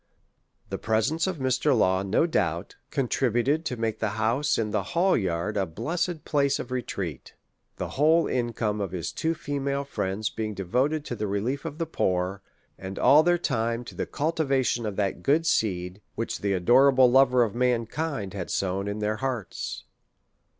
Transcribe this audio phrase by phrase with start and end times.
[0.71, 1.77] The presence of Mr.
[1.77, 6.57] Law, no doubt, contributed to make the house in" The Hall Yard" a blessed place
[6.57, 7.35] of retreat;
[7.77, 11.85] the whole income of his tv/o female friends being devoted to the relief of the
[11.85, 12.41] poor,
[12.79, 17.43] and all their time to the cultivation of that good seed, which the adorable Lover
[17.43, 19.83] of Mankind had sow^n in their hearts.